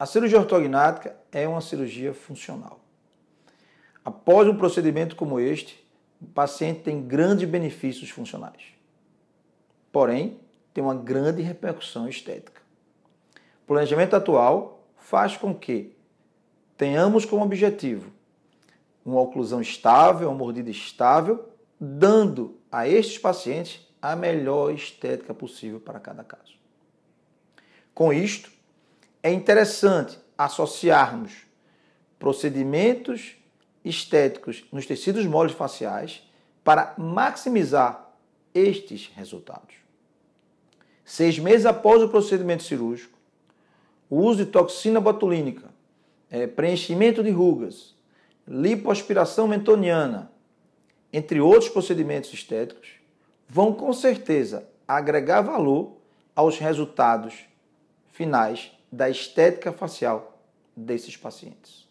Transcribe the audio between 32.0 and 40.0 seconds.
procedimentos estéticos nos tecidos moles faciais para maximizar estes resultados.